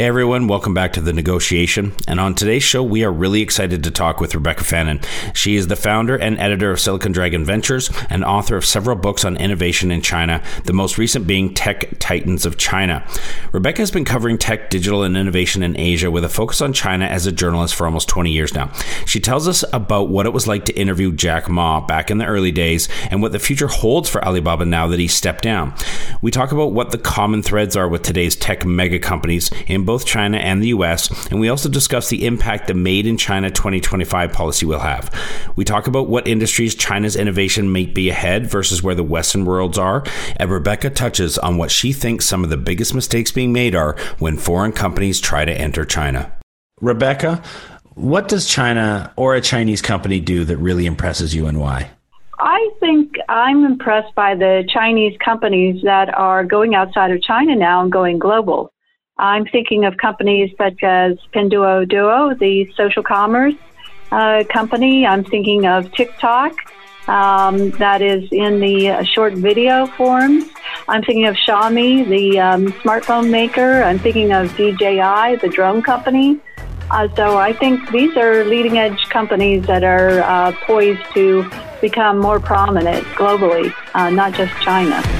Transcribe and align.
Hey 0.00 0.06
everyone, 0.06 0.48
welcome 0.48 0.72
back 0.72 0.94
to 0.94 1.02
The 1.02 1.12
Negotiation. 1.12 1.92
And 2.08 2.18
on 2.18 2.34
today's 2.34 2.62
show, 2.62 2.82
we 2.82 3.04
are 3.04 3.12
really 3.12 3.42
excited 3.42 3.84
to 3.84 3.90
talk 3.90 4.18
with 4.18 4.34
Rebecca 4.34 4.64
Fannin. 4.64 5.02
She 5.34 5.56
is 5.56 5.66
the 5.66 5.76
founder 5.76 6.16
and 6.16 6.38
editor 6.38 6.70
of 6.70 6.80
Silicon 6.80 7.12
Dragon 7.12 7.44
Ventures 7.44 7.90
and 8.08 8.24
author 8.24 8.56
of 8.56 8.64
several 8.64 8.96
books 8.96 9.26
on 9.26 9.36
innovation 9.36 9.90
in 9.90 10.00
China, 10.00 10.42
the 10.64 10.72
most 10.72 10.96
recent 10.96 11.26
being 11.26 11.52
Tech 11.52 11.98
Titans 11.98 12.46
of 12.46 12.56
China. 12.56 13.06
Rebecca 13.52 13.82
has 13.82 13.90
been 13.90 14.06
covering 14.06 14.38
tech, 14.38 14.70
digital, 14.70 15.02
and 15.02 15.18
innovation 15.18 15.62
in 15.62 15.78
Asia 15.78 16.10
with 16.10 16.24
a 16.24 16.30
focus 16.30 16.62
on 16.62 16.72
China 16.72 17.04
as 17.04 17.26
a 17.26 17.32
journalist 17.32 17.74
for 17.74 17.84
almost 17.84 18.08
20 18.08 18.30
years 18.30 18.54
now. 18.54 18.72
She 19.04 19.20
tells 19.20 19.46
us 19.46 19.66
about 19.70 20.08
what 20.08 20.24
it 20.24 20.32
was 20.32 20.48
like 20.48 20.64
to 20.64 20.80
interview 20.80 21.12
Jack 21.12 21.50
Ma 21.50 21.78
back 21.78 22.10
in 22.10 22.16
the 22.16 22.24
early 22.24 22.52
days 22.52 22.88
and 23.10 23.20
what 23.20 23.32
the 23.32 23.38
future 23.38 23.68
holds 23.68 24.08
for 24.08 24.24
Alibaba 24.24 24.64
now 24.64 24.86
that 24.86 24.98
he's 24.98 25.12
stepped 25.12 25.42
down. 25.42 25.74
We 26.22 26.30
talk 26.30 26.52
about 26.52 26.72
what 26.72 26.90
the 26.90 26.96
common 26.96 27.42
threads 27.42 27.76
are 27.76 27.86
with 27.86 28.00
today's 28.00 28.34
tech 28.34 28.64
mega 28.64 28.98
companies 28.98 29.50
in 29.66 29.89
both 29.90 30.06
China 30.06 30.38
and 30.38 30.62
the 30.62 30.68
US, 30.68 31.10
and 31.32 31.40
we 31.40 31.48
also 31.48 31.68
discuss 31.68 32.10
the 32.10 32.24
impact 32.24 32.68
the 32.68 32.74
Made 32.74 33.08
in 33.08 33.16
China 33.16 33.50
2025 33.50 34.32
policy 34.32 34.64
will 34.64 34.78
have. 34.78 35.12
We 35.56 35.64
talk 35.64 35.88
about 35.88 36.08
what 36.08 36.28
industries 36.28 36.76
China's 36.76 37.16
innovation 37.16 37.72
may 37.72 37.86
be 37.86 38.08
ahead 38.08 38.48
versus 38.48 38.84
where 38.84 38.94
the 38.94 39.02
Western 39.02 39.44
worlds 39.44 39.78
are, 39.78 40.04
and 40.36 40.48
Rebecca 40.48 40.90
touches 40.90 41.38
on 41.38 41.56
what 41.56 41.72
she 41.72 41.92
thinks 41.92 42.24
some 42.24 42.44
of 42.44 42.50
the 42.50 42.56
biggest 42.56 42.94
mistakes 42.94 43.32
being 43.32 43.52
made 43.52 43.74
are 43.74 43.96
when 44.20 44.36
foreign 44.36 44.70
companies 44.70 45.18
try 45.18 45.44
to 45.44 45.52
enter 45.52 45.84
China. 45.84 46.32
Rebecca, 46.80 47.42
what 47.94 48.28
does 48.28 48.46
China 48.46 49.12
or 49.16 49.34
a 49.34 49.40
Chinese 49.40 49.82
company 49.82 50.20
do 50.20 50.44
that 50.44 50.58
really 50.58 50.86
impresses 50.86 51.34
you 51.34 51.48
and 51.48 51.58
why? 51.58 51.90
I 52.38 52.70
think 52.78 53.16
I'm 53.28 53.64
impressed 53.64 54.14
by 54.14 54.36
the 54.36 54.62
Chinese 54.72 55.18
companies 55.18 55.82
that 55.82 56.16
are 56.16 56.44
going 56.44 56.76
outside 56.76 57.10
of 57.10 57.20
China 57.22 57.56
now 57.56 57.82
and 57.82 57.90
going 57.90 58.20
global. 58.20 58.72
I'm 59.20 59.44
thinking 59.44 59.84
of 59.84 59.98
companies 59.98 60.50
such 60.56 60.82
as 60.82 61.18
Pinduoduo, 61.34 62.38
the 62.38 62.72
social 62.74 63.02
commerce 63.02 63.54
uh, 64.10 64.44
company. 64.48 65.06
I'm 65.06 65.24
thinking 65.24 65.66
of 65.66 65.92
TikTok, 65.92 66.54
um, 67.06 67.70
that 67.72 68.00
is 68.00 68.26
in 68.32 68.60
the 68.60 68.88
uh, 68.88 69.04
short 69.04 69.34
video 69.34 69.86
forms. 69.86 70.44
I'm 70.88 71.02
thinking 71.02 71.26
of 71.26 71.36
Xiaomi, 71.36 72.08
the 72.08 72.40
um, 72.40 72.72
smartphone 72.82 73.30
maker. 73.30 73.82
I'm 73.82 73.98
thinking 73.98 74.32
of 74.32 74.48
DJI, 74.56 75.36
the 75.36 75.50
drone 75.52 75.82
company. 75.82 76.40
Uh, 76.90 77.06
so 77.14 77.36
I 77.36 77.52
think 77.52 77.90
these 77.90 78.16
are 78.16 78.44
leading 78.44 78.78
edge 78.78 79.10
companies 79.10 79.66
that 79.66 79.84
are 79.84 80.20
uh, 80.20 80.52
poised 80.62 81.04
to 81.12 81.48
become 81.82 82.18
more 82.18 82.40
prominent 82.40 83.04
globally, 83.08 83.70
uh, 83.94 84.08
not 84.08 84.32
just 84.32 84.54
China. 84.62 85.19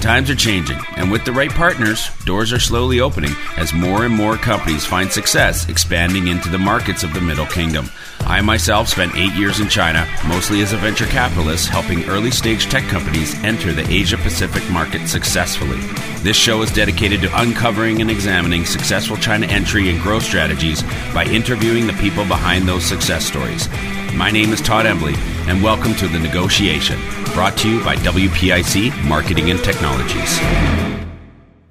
Times 0.00 0.30
are 0.30 0.34
changing, 0.34 0.78
and 0.96 1.12
with 1.12 1.26
the 1.26 1.32
right 1.32 1.50
partners, 1.50 2.08
doors 2.24 2.54
are 2.54 2.58
slowly 2.58 3.00
opening 3.00 3.32
as 3.58 3.74
more 3.74 4.06
and 4.06 4.14
more 4.14 4.36
companies 4.36 4.86
find 4.86 5.12
success 5.12 5.68
expanding 5.68 6.28
into 6.28 6.48
the 6.48 6.58
markets 6.58 7.04
of 7.04 7.12
the 7.12 7.20
Middle 7.20 7.44
Kingdom. 7.44 7.90
I 8.20 8.40
myself 8.40 8.88
spent 8.88 9.14
eight 9.14 9.34
years 9.34 9.60
in 9.60 9.68
China, 9.68 10.08
mostly 10.26 10.62
as 10.62 10.72
a 10.72 10.78
venture 10.78 11.04
capitalist, 11.04 11.68
helping 11.68 12.04
early 12.04 12.30
stage 12.30 12.70
tech 12.70 12.84
companies 12.84 13.34
enter 13.44 13.74
the 13.74 13.86
Asia 13.92 14.16
Pacific 14.16 14.68
market 14.70 15.06
successfully. 15.06 15.78
This 16.22 16.36
show 16.36 16.62
is 16.62 16.72
dedicated 16.72 17.20
to 17.20 17.40
uncovering 17.40 18.00
and 18.00 18.10
examining 18.10 18.64
successful 18.64 19.18
China 19.18 19.46
entry 19.48 19.90
and 19.90 20.00
growth 20.00 20.22
strategies 20.22 20.82
by 21.12 21.26
interviewing 21.26 21.86
the 21.86 21.92
people 21.94 22.24
behind 22.24 22.66
those 22.66 22.86
success 22.86 23.26
stories. 23.26 23.68
My 24.14 24.30
name 24.30 24.54
is 24.54 24.62
Todd 24.62 24.86
Embley, 24.86 25.14
and 25.46 25.62
welcome 25.62 25.94
to 25.96 26.08
The 26.08 26.18
Negotiation, 26.18 26.98
brought 27.32 27.56
to 27.58 27.70
you 27.70 27.84
by 27.84 27.96
WPIC 27.96 29.08
Marketing 29.08 29.50
and 29.50 29.62
Technologies. 29.62 30.40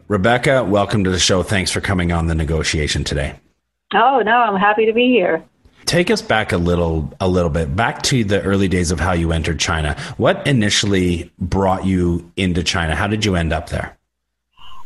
Rebecca, 0.07 0.63
welcome 0.63 1.03
to 1.03 1.11
the 1.11 1.19
show. 1.19 1.43
Thanks 1.43 1.69
for 1.69 1.81
coming 1.81 2.11
on 2.11 2.27
The 2.27 2.35
Negotiation 2.35 3.03
today. 3.03 3.35
Oh, 3.93 4.21
no, 4.23 4.31
I'm 4.31 4.59
happy 4.59 4.85
to 4.85 4.93
be 4.93 5.07
here. 5.07 5.43
Take 5.85 6.11
us 6.11 6.21
back 6.21 6.51
a 6.51 6.57
little 6.57 7.11
a 7.19 7.27
little 7.27 7.49
bit 7.49 7.75
back 7.75 8.03
to 8.03 8.23
the 8.23 8.41
early 8.43 8.67
days 8.67 8.91
of 8.91 8.99
how 8.99 9.13
you 9.13 9.31
entered 9.31 9.59
China. 9.59 9.95
What 10.17 10.45
initially 10.45 11.31
brought 11.39 11.85
you 11.85 12.31
into 12.35 12.63
China? 12.63 12.95
How 12.95 13.07
did 13.07 13.25
you 13.25 13.35
end 13.35 13.53
up 13.53 13.69
there? 13.69 13.97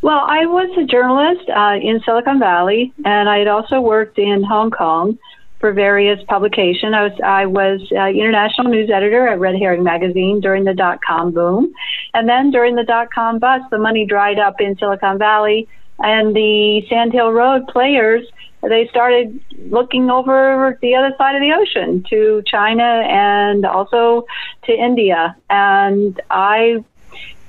Well, 0.01 0.19
I 0.19 0.45
was 0.45 0.69
a 0.77 0.85
journalist 0.85 1.49
uh, 1.49 1.77
in 1.81 2.01
Silicon 2.05 2.39
Valley, 2.39 2.93
and 3.05 3.29
I 3.29 3.39
had 3.39 3.47
also 3.47 3.79
worked 3.79 4.17
in 4.17 4.43
Hong 4.43 4.71
Kong 4.71 5.17
for 5.63 5.71
various 5.71 6.19
publications. 6.27 6.93
I 6.93 7.03
was 7.03 7.17
I 7.23 7.45
was 7.45 7.79
uh, 7.95 8.07
international 8.07 8.69
news 8.69 8.89
editor 8.89 9.29
at 9.29 9.39
Red 9.39 9.55
Herring 9.55 9.81
magazine 9.81 10.41
during 10.41 10.65
the 10.65 10.73
dot 10.73 10.99
com 11.07 11.31
boom, 11.31 11.73
and 12.13 12.27
then 12.27 12.51
during 12.51 12.75
the 12.75 12.83
dot 12.83 13.13
com 13.13 13.39
bust, 13.39 13.63
the 13.71 13.77
money 13.77 14.05
dried 14.05 14.39
up 14.39 14.59
in 14.59 14.77
Silicon 14.77 15.17
Valley, 15.17 15.69
and 15.99 16.35
the 16.35 16.85
Sand 16.89 17.13
Hill 17.13 17.31
Road 17.31 17.65
players 17.67 18.27
they 18.61 18.87
started 18.89 19.39
looking 19.77 20.09
over 20.09 20.77
the 20.81 20.95
other 20.95 21.13
side 21.17 21.35
of 21.35 21.41
the 21.41 21.53
ocean 21.53 22.03
to 22.09 22.43
China 22.45 22.83
and 22.83 23.65
also 23.65 24.25
to 24.65 24.73
India, 24.73 25.33
and 25.49 26.21
I 26.29 26.83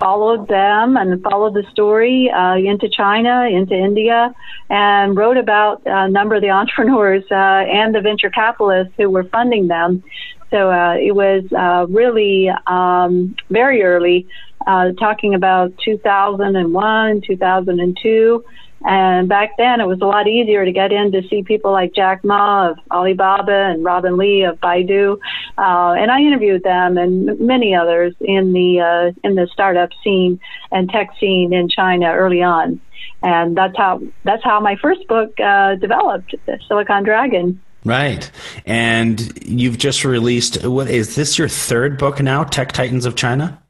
followed 0.04 0.46
them 0.48 0.98
and 0.98 1.22
followed 1.22 1.54
the 1.54 1.64
story 1.72 2.30
uh, 2.30 2.56
into 2.56 2.90
China, 2.90 3.48
into 3.50 3.74
India, 3.74 4.34
and 4.68 5.16
wrote 5.16 5.38
about 5.38 5.80
a 5.86 6.10
number 6.10 6.34
of 6.34 6.42
the 6.42 6.50
entrepreneurs 6.60 7.24
uh, 7.30 7.34
and 7.34 7.94
the 7.94 8.02
venture 8.02 8.28
capitalists 8.28 8.92
who 8.98 9.08
were 9.08 9.24
funding 9.24 9.66
them. 9.66 10.04
So 10.50 10.70
uh, 10.70 10.96
it 11.00 11.14
was 11.14 11.42
uh, 11.56 11.86
really 11.88 12.50
um, 12.66 13.34
very 13.48 13.82
early, 13.82 14.26
uh, 14.66 14.92
talking 14.92 15.34
about 15.34 15.72
2001, 15.82 17.22
2002. 17.26 18.44
And 18.84 19.28
back 19.28 19.56
then, 19.56 19.80
it 19.80 19.86
was 19.86 20.00
a 20.02 20.06
lot 20.06 20.28
easier 20.28 20.64
to 20.64 20.72
get 20.72 20.92
in 20.92 21.10
to 21.12 21.22
see 21.28 21.42
people 21.42 21.72
like 21.72 21.94
Jack 21.94 22.22
Ma 22.22 22.70
of 22.70 22.78
Alibaba 22.90 23.70
and 23.70 23.82
Robin 23.82 24.18
Li 24.18 24.42
of 24.42 24.60
Baidu. 24.60 25.18
Uh, 25.56 25.94
and 25.98 26.10
I 26.10 26.20
interviewed 26.20 26.62
them 26.62 26.98
and 26.98 27.40
many 27.40 27.74
others 27.74 28.14
in 28.20 28.52
the 28.52 28.80
uh, 28.80 29.12
in 29.26 29.36
the 29.36 29.48
startup 29.52 29.88
scene 30.02 30.38
and 30.70 30.90
tech 30.90 31.10
scene 31.18 31.54
in 31.54 31.68
China 31.68 32.12
early 32.12 32.42
on. 32.42 32.80
And 33.22 33.56
that's 33.56 33.76
how 33.76 34.02
that's 34.24 34.44
how 34.44 34.60
my 34.60 34.76
first 34.76 35.08
book 35.08 35.32
uh, 35.40 35.76
developed, 35.76 36.34
Silicon 36.68 37.04
Dragon. 37.04 37.60
Right. 37.86 38.30
And 38.66 39.32
you've 39.46 39.78
just 39.78 40.04
released 40.04 40.64
what 40.66 40.90
is 40.90 41.14
this 41.14 41.38
your 41.38 41.48
third 41.48 41.98
book 41.98 42.20
now, 42.20 42.44
Tech 42.44 42.72
Titans 42.72 43.06
of 43.06 43.16
China? 43.16 43.63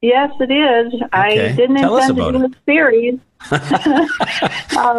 Yes, 0.00 0.30
it 0.38 0.50
is. 0.50 0.94
Okay. 0.94 1.08
I 1.12 1.52
didn't 1.56 1.76
Tell 1.76 1.96
intend 1.96 2.16
to 2.18 2.32
do 2.32 2.44
a 2.44 2.50
series. 2.64 3.18
uh, 3.50 3.58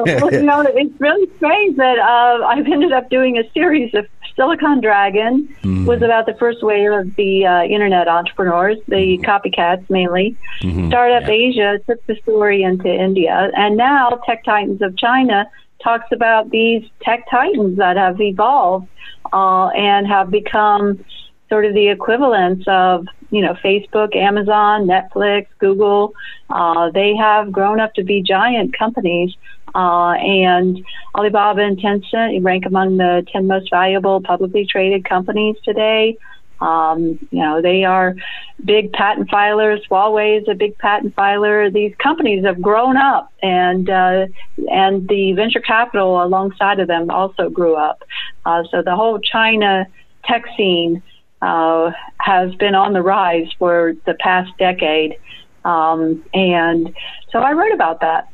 well, 0.05 0.33
you 0.33 0.43
know, 0.43 0.61
it's 0.61 0.99
really 0.99 1.29
strange 1.37 1.77
that 1.77 1.99
uh, 1.99 2.45
I've 2.45 2.65
ended 2.65 2.91
up 2.91 3.09
doing 3.09 3.37
a 3.37 3.49
series 3.51 3.93
of 3.93 4.07
Silicon 4.35 4.81
Dragon 4.81 5.47
mm-hmm. 5.63 5.85
was 5.85 6.01
about 6.01 6.25
the 6.25 6.33
first 6.35 6.63
wave 6.63 6.91
of 6.91 7.15
the 7.15 7.45
uh, 7.45 7.63
internet 7.63 8.07
entrepreneurs, 8.07 8.77
the 8.87 9.17
mm-hmm. 9.17 9.23
copycats 9.23 9.89
mainly. 9.89 10.37
Mm-hmm. 10.61 10.87
Startup 10.87 11.27
yeah. 11.27 11.33
Asia 11.33 11.79
took 11.87 12.05
the 12.05 12.15
story 12.23 12.63
into 12.63 12.87
India, 12.87 13.51
and 13.55 13.77
now 13.77 14.21
Tech 14.25 14.43
Titans 14.43 14.81
of 14.81 14.97
China 14.97 15.49
talks 15.83 16.07
about 16.11 16.49
these 16.49 16.83
tech 17.01 17.25
titans 17.29 17.77
that 17.77 17.97
have 17.97 18.19
evolved 18.19 18.87
uh, 19.31 19.67
and 19.67 20.07
have 20.07 20.29
become 20.29 21.03
sort 21.49 21.65
of 21.65 21.73
the 21.73 21.89
equivalents 21.89 22.63
of 22.67 23.05
you 23.31 23.41
know 23.41 23.53
Facebook, 23.63 24.15
Amazon, 24.15 24.85
Netflix, 24.85 25.47
Google. 25.59 26.13
Uh, 26.49 26.89
they 26.91 27.15
have 27.15 27.51
grown 27.51 27.79
up 27.79 27.93
to 27.95 28.03
be 28.03 28.21
giant 28.21 28.77
companies, 28.77 29.35
uh, 29.75 30.13
and 30.13 30.85
Alibaba 31.15 31.61
and 31.61 31.77
Tencent 31.77 32.43
rank 32.43 32.65
among 32.65 32.97
the 32.97 33.25
10 33.31 33.47
most 33.47 33.69
valuable 33.69 34.21
publicly 34.21 34.65
traded 34.65 35.05
companies 35.05 35.55
today. 35.63 36.17
Um, 36.61 37.19
you 37.31 37.39
know, 37.39 37.61
they 37.61 37.85
are 37.85 38.15
big 38.63 38.91
patent 38.91 39.29
filers. 39.29 39.79
Huawei 39.89 40.41
is 40.41 40.47
a 40.49 40.55
big 40.55 40.77
patent 40.77 41.15
filer. 41.15 41.69
These 41.69 41.95
companies 41.95 42.43
have 42.43 42.61
grown 42.61 42.97
up, 42.97 43.31
and 43.41 43.89
uh, 43.89 44.27
and 44.69 45.07
the 45.07 45.33
venture 45.33 45.61
capital 45.61 46.21
alongside 46.21 46.79
of 46.79 46.87
them 46.87 47.09
also 47.09 47.49
grew 47.49 47.75
up. 47.75 48.03
Uh, 48.45 48.63
so 48.71 48.81
the 48.81 48.95
whole 48.95 49.19
China 49.19 49.87
tech 50.25 50.43
scene 50.57 51.01
uh, 51.41 51.91
has 52.19 52.53
been 52.55 52.75
on 52.75 52.93
the 52.93 53.01
rise 53.01 53.47
for 53.57 53.93
the 54.05 54.13
past 54.15 54.51
decade. 54.57 55.17
Um, 55.65 56.23
and 56.33 56.93
so 57.31 57.39
I 57.39 57.53
wrote 57.53 57.73
about 57.73 58.01
that. 58.01 58.29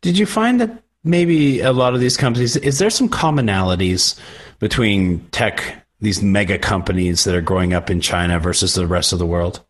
Did 0.00 0.18
you 0.18 0.26
find 0.26 0.60
that 0.60 0.82
maybe 1.02 1.60
a 1.60 1.72
lot 1.72 1.94
of 1.94 2.00
these 2.00 2.16
companies, 2.16 2.56
is 2.56 2.78
there 2.78 2.90
some 2.90 3.08
commonalities 3.08 4.18
between 4.58 5.20
tech 5.30 5.84
these 6.00 6.22
mega 6.22 6.58
companies 6.58 7.24
that 7.24 7.34
are 7.34 7.40
growing 7.40 7.72
up 7.72 7.88
in 7.90 8.00
China 8.00 8.38
versus 8.38 8.74
the 8.74 8.86
rest 8.86 9.12
of 9.12 9.18
the 9.18 9.26
world? 9.26 9.60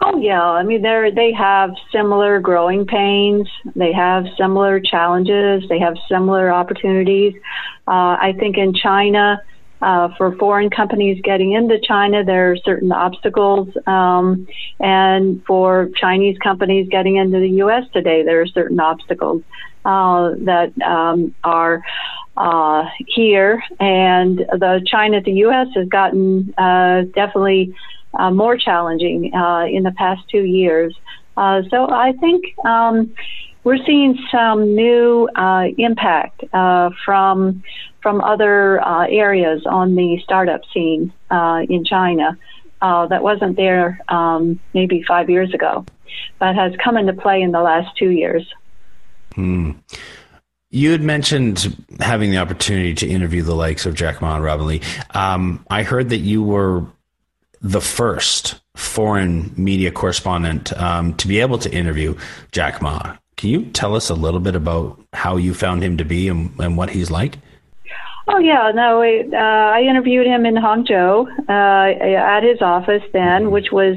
Oh 0.00 0.18
yeah, 0.18 0.42
I 0.42 0.64
mean 0.64 0.82
they 0.82 1.12
they 1.14 1.32
have 1.32 1.70
similar 1.92 2.40
growing 2.40 2.84
pains. 2.84 3.48
They 3.74 3.92
have 3.92 4.26
similar 4.36 4.80
challenges. 4.80 5.66
They 5.68 5.78
have 5.78 5.96
similar 6.08 6.50
opportunities. 6.50 7.34
Uh, 7.86 8.18
I 8.20 8.34
think 8.38 8.58
in 8.58 8.74
China, 8.74 9.40
uh, 9.82 10.08
for 10.16 10.34
foreign 10.36 10.70
companies 10.70 11.20
getting 11.22 11.52
into 11.52 11.78
China, 11.80 12.24
there 12.24 12.52
are 12.52 12.56
certain 12.56 12.92
obstacles, 12.92 13.68
um, 13.86 14.46
and 14.80 15.44
for 15.46 15.90
Chinese 15.96 16.38
companies 16.38 16.88
getting 16.90 17.16
into 17.16 17.38
the 17.38 17.50
U.S. 17.64 17.84
today, 17.92 18.22
there 18.22 18.40
are 18.40 18.46
certain 18.46 18.80
obstacles 18.80 19.42
uh, 19.84 20.30
that 20.38 20.72
um, 20.82 21.34
are 21.44 21.82
uh, 22.36 22.84
here, 23.06 23.62
and 23.78 24.38
the 24.38 24.82
China 24.86 25.20
to 25.20 25.30
U.S. 25.30 25.68
has 25.74 25.88
gotten 25.88 26.54
uh, 26.56 27.02
definitely 27.14 27.74
uh, 28.18 28.30
more 28.30 28.56
challenging 28.56 29.34
uh, 29.34 29.66
in 29.66 29.82
the 29.82 29.92
past 29.92 30.22
two 30.30 30.44
years. 30.44 30.94
So 31.36 31.90
I 31.90 32.12
think 32.20 32.44
um, 32.64 33.12
we're 33.64 33.84
seeing 33.84 34.18
some 34.30 34.74
new 34.74 35.28
uh, 35.34 35.68
impact 35.78 36.44
from 37.04 37.62
from 38.02 38.20
other 38.20 38.82
areas 39.08 39.64
on 39.66 39.94
the 39.94 40.20
startup 40.22 40.60
scene 40.72 41.12
in 41.30 41.84
China. 41.84 42.38
that 42.80 43.22
wasn't 43.22 43.56
there 43.56 44.00
um, 44.08 44.60
maybe 44.74 45.02
five 45.02 45.30
years 45.30 45.52
ago, 45.54 45.86
but 46.38 46.54
has 46.54 46.72
come 46.82 46.96
into 46.96 47.14
play 47.14 47.40
in 47.40 47.50
the 47.52 47.62
last 47.62 47.96
two 47.96 48.10
years. 48.10 48.46
Hmm. 49.34 49.72
You 50.70 50.90
had 50.90 51.02
mentioned 51.02 51.76
having 52.00 52.30
the 52.30 52.38
opportunity 52.38 52.94
to 52.94 53.06
interview 53.06 53.42
the 53.42 53.54
likes 53.54 53.86
of 53.86 53.94
Jack 53.94 54.20
Ma 54.20 54.34
and 54.34 54.44
Robin 54.44 54.66
Li. 54.66 54.82
Um, 55.10 55.64
I 55.70 55.84
heard 55.84 56.08
that 56.08 56.18
you 56.18 56.42
were 56.42 56.84
the 57.60 57.80
first 57.80 58.60
foreign 58.74 59.54
media 59.56 59.92
correspondent 59.92 60.72
um, 60.72 61.14
to 61.14 61.28
be 61.28 61.40
able 61.40 61.58
to 61.58 61.72
interview 61.72 62.16
Jack 62.50 62.82
Ma. 62.82 63.16
Can 63.36 63.50
you 63.50 63.64
tell 63.66 63.94
us 63.96 64.10
a 64.10 64.14
little 64.14 64.40
bit 64.40 64.54
about 64.54 65.00
how 65.12 65.36
you 65.36 65.54
found 65.54 65.82
him 65.82 65.96
to 65.96 66.04
be 66.04 66.28
and, 66.28 66.52
and 66.58 66.76
what 66.76 66.90
he's 66.90 67.10
like? 67.10 67.38
Oh 68.26 68.38
yeah, 68.38 68.72
no, 68.74 69.02
uh, 69.02 69.36
I 69.36 69.82
interviewed 69.82 70.26
him 70.26 70.46
in 70.46 70.54
Hangzhou 70.54 71.26
uh, 71.48 72.04
at 72.16 72.42
his 72.42 72.62
office 72.62 73.02
then, 73.12 73.50
which 73.50 73.70
was 73.70 73.96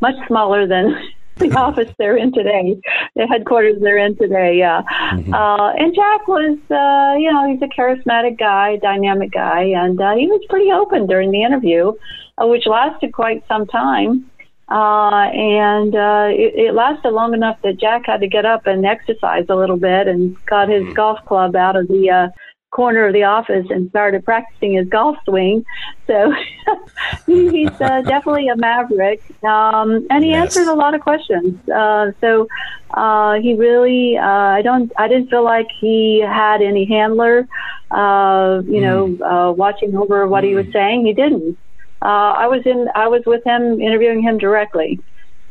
much 0.00 0.14
smaller 0.26 0.66
than 0.66 0.94
the 1.36 1.50
office 1.56 1.90
they're 1.96 2.18
in 2.18 2.32
today, 2.32 2.78
the 3.16 3.26
headquarters 3.26 3.80
they're 3.80 3.96
in 3.96 4.14
today. 4.16 4.58
Yeah, 4.58 4.82
mm-hmm. 4.82 5.32
uh, 5.32 5.72
and 5.72 5.94
Jack 5.94 6.28
was, 6.28 6.58
uh, 6.70 7.18
you 7.18 7.32
know, 7.32 7.50
he's 7.50 7.62
a 7.62 7.72
charismatic 7.74 8.38
guy, 8.38 8.76
dynamic 8.76 9.30
guy, 9.32 9.62
and 9.62 9.98
uh, 9.98 10.14
he 10.16 10.26
was 10.26 10.44
pretty 10.50 10.70
open 10.70 11.06
during 11.06 11.30
the 11.30 11.42
interview 11.42 11.92
uh, 12.38 12.46
which 12.46 12.66
lasted 12.66 13.12
quite 13.12 13.44
some 13.46 13.66
time. 13.66 14.30
Uh, 14.72 15.28
and 15.34 15.94
uh, 15.94 16.28
it, 16.30 16.54
it, 16.54 16.74
lasted 16.74 17.10
long 17.10 17.34
enough 17.34 17.60
that 17.60 17.76
Jack 17.78 18.06
had 18.06 18.20
to 18.20 18.26
get 18.26 18.46
up 18.46 18.66
and 18.66 18.86
exercise 18.86 19.44
a 19.50 19.54
little 19.54 19.76
bit 19.76 20.08
and 20.08 20.34
got 20.46 20.70
his 20.70 20.82
mm. 20.84 20.94
golf 20.94 21.22
club 21.26 21.54
out 21.54 21.76
of 21.76 21.88
the 21.88 22.08
uh, 22.08 22.28
corner 22.70 23.06
of 23.06 23.12
the 23.12 23.24
office 23.24 23.66
and 23.68 23.90
started 23.90 24.24
practicing 24.24 24.72
his 24.72 24.88
golf 24.88 25.18
swing. 25.26 25.66
So 26.06 26.32
he, 27.26 27.50
he's 27.50 27.80
uh, 27.82 28.00
definitely 28.06 28.48
a 28.48 28.56
maverick, 28.56 29.22
um, 29.44 30.06
and 30.08 30.24
he 30.24 30.30
yes. 30.30 30.56
answered 30.56 30.72
a 30.72 30.74
lot 30.74 30.94
of 30.94 31.02
questions. 31.02 31.68
Uh, 31.68 32.12
so 32.22 32.48
uh, 32.92 33.34
he 33.34 33.52
really, 33.52 34.16
uh, 34.16 34.24
I 34.24 34.62
don't, 34.62 34.90
I 34.96 35.06
didn't 35.06 35.28
feel 35.28 35.44
like 35.44 35.68
he 35.82 36.20
had 36.26 36.62
any 36.62 36.86
handler, 36.86 37.46
uh, 37.90 38.62
you 38.64 38.80
mm. 38.80 39.18
know, 39.20 39.26
uh, 39.26 39.52
watching 39.52 39.94
over 39.94 40.26
what 40.26 40.44
mm. 40.44 40.48
he 40.48 40.54
was 40.54 40.66
mm. 40.66 40.72
saying. 40.72 41.04
He 41.04 41.12
didn't. 41.12 41.58
Uh, 42.02 42.34
I 42.36 42.46
was 42.48 42.62
in. 42.66 42.88
I 42.94 43.08
was 43.08 43.22
with 43.26 43.44
him, 43.44 43.80
interviewing 43.80 44.22
him 44.22 44.38
directly. 44.38 45.00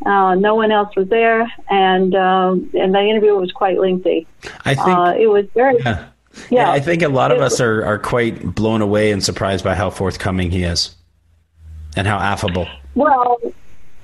Uh, 0.06 0.36
no 0.36 0.56
one 0.56 0.72
else 0.72 0.96
was 0.96 1.08
there, 1.10 1.52
and 1.70 2.14
um, 2.16 2.70
and 2.74 2.94
the 2.94 3.00
interview 3.00 3.36
was 3.36 3.52
quite 3.52 3.80
lengthy. 3.80 4.28
I 4.66 4.76
think 4.76 4.88
uh, 4.88 5.16
it 5.18 5.28
was 5.28 5.46
very. 5.54 5.78
Yeah. 5.80 6.08
Yeah, 6.50 6.62
yeah 6.62 6.72
I 6.72 6.80
think 6.80 7.02
a 7.02 7.10
lot 7.10 7.32
of 7.32 7.42
us 7.42 7.60
are, 7.60 7.84
are 7.86 8.00
quite 8.00 8.56
blown 8.56 8.82
away 8.82 9.12
and 9.12 9.22
surprised 9.22 9.66
by 9.66 9.76
how 9.76 9.90
forthcoming 9.90 10.50
he 10.50 10.64
is, 10.64 10.96
and 11.96 12.08
how 12.08 12.18
affable. 12.18 12.68
Well, 12.96 13.38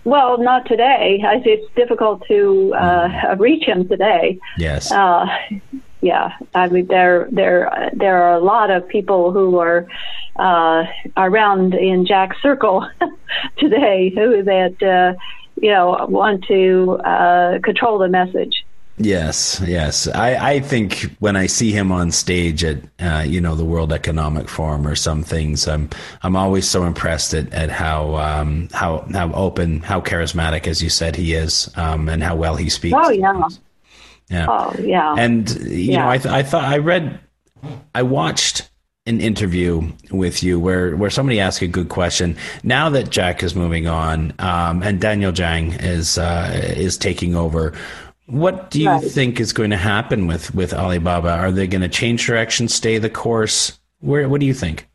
well, 0.03 0.37
not 0.37 0.65
today. 0.67 1.21
I, 1.25 1.41
it's 1.43 1.73
difficult 1.75 2.25
to 2.27 2.73
uh, 2.75 3.09
mm. 3.09 3.39
reach 3.39 3.65
him 3.65 3.87
today. 3.87 4.39
Yes. 4.57 4.91
Uh, 4.91 5.25
yeah, 6.01 6.33
I 6.53 6.69
mean 6.69 6.87
there 6.87 7.27
there 7.31 7.91
there 7.93 8.23
are 8.23 8.35
a 8.35 8.39
lot 8.39 8.69
of 8.69 8.87
people 8.87 9.31
who 9.31 9.57
are 9.57 9.87
uh, 10.35 10.85
around 11.15 11.73
in 11.73 12.05
Jack's 12.05 12.41
circle 12.41 12.87
today 13.57 14.11
who 14.13 14.43
that 14.43 14.81
uh, 14.83 15.19
you 15.55 15.71
know 15.71 16.05
want 16.09 16.45
to 16.45 16.99
uh, 17.03 17.59
control 17.63 17.97
the 17.97 18.09
message. 18.09 18.63
Yes, 18.99 19.61
yes. 19.63 20.07
I, 20.07 20.53
I 20.53 20.59
think 20.59 21.15
when 21.19 21.35
I 21.35 21.45
see 21.45 21.71
him 21.71 21.91
on 21.91 22.09
stage 22.09 22.63
at 22.63 22.77
uh, 22.99 23.23
you 23.27 23.39
know 23.39 23.53
the 23.53 23.65
World 23.65 23.93
Economic 23.93 24.49
Forum 24.49 24.87
or 24.87 24.95
some 24.95 25.23
things, 25.23 25.67
I'm 25.67 25.89
I'm 26.23 26.35
always 26.35 26.67
so 26.67 26.83
impressed 26.83 27.33
at, 27.35 27.53
at 27.53 27.69
how 27.69 28.15
um, 28.15 28.69
how 28.73 29.05
how 29.13 29.31
open, 29.33 29.81
how 29.81 30.01
charismatic, 30.01 30.67
as 30.67 30.81
you 30.81 30.89
said, 30.89 31.15
he 31.15 31.33
is, 31.33 31.71
um, 31.75 32.09
and 32.09 32.23
how 32.23 32.35
well 32.35 32.55
he 32.55 32.69
speaks. 32.69 32.97
Oh 32.97 33.11
yeah. 33.11 33.47
Yeah. 34.29 34.45
Oh 34.49 34.75
yeah. 34.79 35.15
And 35.17 35.49
you 35.61 35.93
yeah. 35.93 36.03
know, 36.03 36.09
I 36.09 36.17
th- 36.17 36.33
I 36.33 36.43
thought 36.43 36.63
I 36.63 36.77
read, 36.77 37.19
I 37.95 38.03
watched 38.03 38.69
an 39.05 39.21
interview 39.21 39.89
with 40.11 40.43
you 40.43 40.59
where 40.59 40.95
where 40.95 41.09
somebody 41.09 41.39
asked 41.39 41.61
a 41.61 41.67
good 41.67 41.89
question. 41.89 42.35
Now 42.63 42.89
that 42.89 43.09
Jack 43.09 43.41
is 43.41 43.55
moving 43.55 43.87
on, 43.87 44.33
um, 44.39 44.83
and 44.83 44.99
Daniel 44.99 45.31
Zhang 45.31 45.81
is 45.81 46.17
uh, 46.17 46.51
is 46.77 46.97
taking 46.97 47.35
over. 47.35 47.73
What 48.27 48.71
do 48.71 48.81
you 48.81 48.89
right. 48.89 49.01
think 49.01 49.39
is 49.39 49.53
going 49.53 49.69
to 49.69 49.77
happen 49.77 50.27
with, 50.27 50.53
with 50.53 50.73
Alibaba? 50.73 51.29
Are 51.29 51.49
they 51.49 51.65
going 51.65 51.81
to 51.81 51.87
change 51.87 52.27
direction, 52.27 52.67
stay 52.67 52.97
the 52.97 53.09
course? 53.09 53.79
Where, 54.01 54.27
what 54.27 54.41
do 54.41 54.45
you 54.45 54.53
think? 54.53 54.85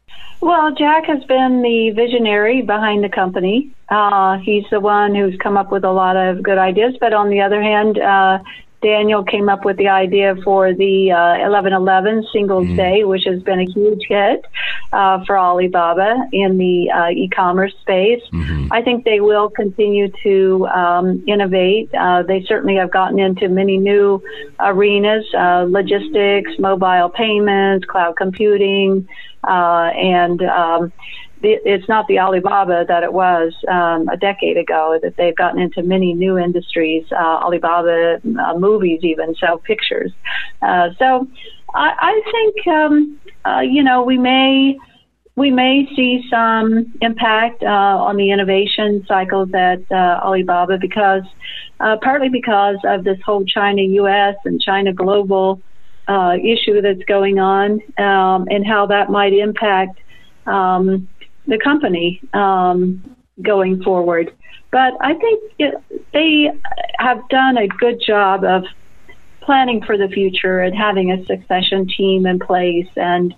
Well, 0.42 0.74
Jack 0.74 1.06
has 1.06 1.24
been 1.24 1.62
the 1.62 1.92
visionary 1.92 2.60
behind 2.60 3.02
the 3.02 3.08
company. 3.08 3.70
Uh, 3.88 4.36
he's 4.36 4.64
the 4.70 4.80
one 4.80 5.14
who's 5.14 5.34
come 5.38 5.56
up 5.56 5.72
with 5.72 5.82
a 5.82 5.92
lot 5.92 6.16
of 6.16 6.42
good 6.42 6.58
ideas. 6.58 6.94
But 7.00 7.14
on 7.14 7.30
the 7.30 7.40
other 7.40 7.62
hand, 7.62 7.98
uh, 7.98 8.40
Daniel 8.82 9.22
came 9.22 9.48
up 9.48 9.64
with 9.64 9.76
the 9.76 9.88
idea 9.88 10.34
for 10.44 10.74
the 10.74 11.12
uh, 11.12 11.48
1111 11.48 12.26
Singles 12.32 12.66
mm. 12.66 12.76
Day, 12.76 13.04
which 13.04 13.24
has 13.24 13.42
been 13.42 13.60
a 13.60 13.64
huge 13.64 14.02
hit 14.08 14.44
uh, 14.92 15.24
for 15.24 15.38
Alibaba 15.38 16.28
in 16.32 16.58
the 16.58 16.90
uh, 16.90 17.10
e-commerce 17.10 17.72
space. 17.80 18.22
Mm-hmm. 18.32 18.72
I 18.72 18.82
think 18.82 19.04
they 19.04 19.20
will 19.20 19.48
continue 19.48 20.10
to 20.24 20.66
um, 20.66 21.24
innovate. 21.28 21.94
Uh, 21.94 22.22
they 22.24 22.42
certainly 22.44 22.76
have 22.76 22.90
gotten 22.90 23.18
into 23.18 23.48
many 23.48 23.78
new 23.78 24.22
arenas: 24.58 25.24
uh, 25.34 25.66
logistics, 25.68 26.50
mobile 26.58 27.08
payments, 27.08 27.86
cloud 27.86 28.16
computing, 28.16 29.08
uh, 29.44 29.90
and 29.94 30.42
um, 30.42 30.92
it's 31.42 31.88
not 31.88 32.06
the 32.06 32.18
Alibaba 32.18 32.84
that 32.88 33.02
it 33.02 33.12
was 33.12 33.52
um, 33.68 34.08
a 34.08 34.16
decade 34.16 34.56
ago. 34.56 34.98
That 35.02 35.16
they've 35.16 35.36
gotten 35.36 35.60
into 35.60 35.82
many 35.82 36.14
new 36.14 36.38
industries, 36.38 37.04
uh, 37.12 37.40
Alibaba 37.42 38.20
uh, 38.24 38.58
movies, 38.58 39.00
even 39.02 39.34
so 39.34 39.58
pictures. 39.58 40.12
Uh, 40.60 40.90
so 40.98 41.26
I, 41.74 41.92
I 42.00 42.22
think 42.30 42.66
um, 42.66 43.20
uh, 43.44 43.60
you 43.60 43.82
know 43.82 44.02
we 44.02 44.18
may 44.18 44.78
we 45.36 45.50
may 45.50 45.88
see 45.96 46.24
some 46.30 46.92
impact 47.00 47.62
uh, 47.62 47.66
on 47.66 48.16
the 48.16 48.30
innovation 48.30 49.04
cycles 49.08 49.48
at 49.54 49.80
uh, 49.90 50.20
Alibaba 50.22 50.78
because 50.78 51.22
partly 51.78 52.28
because 52.28 52.76
of 52.84 53.04
this 53.04 53.18
whole 53.24 53.44
China 53.44 53.82
U.S. 53.82 54.36
and 54.44 54.60
China 54.60 54.92
global 54.92 55.60
issue 56.08 56.80
that's 56.80 57.02
going 57.08 57.38
on 57.38 57.80
um, 57.98 58.46
and 58.50 58.66
how 58.66 58.86
that 58.86 59.10
might 59.10 59.32
impact. 59.32 59.98
Um, 60.46 61.08
the 61.46 61.58
company 61.58 62.20
um, 62.32 63.16
going 63.40 63.82
forward. 63.82 64.32
But 64.70 64.94
I 65.00 65.14
think 65.14 65.52
it, 65.58 65.74
they 66.12 66.50
have 66.98 67.28
done 67.28 67.58
a 67.58 67.68
good 67.68 68.00
job 68.04 68.44
of 68.44 68.64
planning 69.40 69.82
for 69.82 69.98
the 69.98 70.08
future 70.08 70.60
and 70.60 70.74
having 70.74 71.12
a 71.12 71.24
succession 71.26 71.86
team 71.88 72.26
in 72.26 72.38
place. 72.38 72.88
And 72.96 73.34